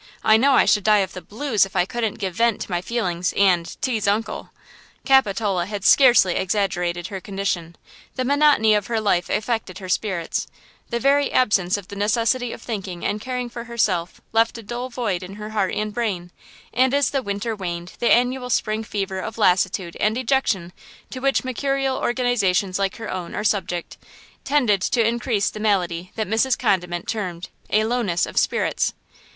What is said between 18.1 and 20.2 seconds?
annual spring fever of lassitude and